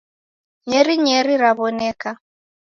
Nyeri 0.69 0.93
nyeri 1.05 1.33
rawoneka 1.43 2.09